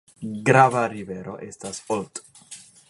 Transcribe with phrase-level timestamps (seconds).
[0.47, 2.23] Grava rivero estas Olt.